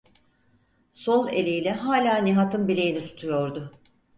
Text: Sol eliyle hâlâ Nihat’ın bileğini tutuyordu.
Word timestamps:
Sol 0.93 1.27
eliyle 1.27 1.71
hâlâ 1.71 2.17
Nihat’ın 2.17 2.67
bileğini 2.67 3.01
tutuyordu. 3.01 3.71